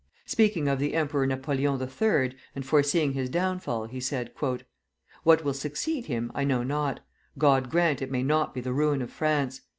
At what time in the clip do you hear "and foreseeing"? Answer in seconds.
2.55-3.13